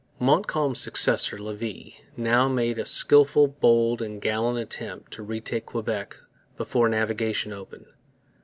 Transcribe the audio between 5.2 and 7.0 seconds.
retake Quebec before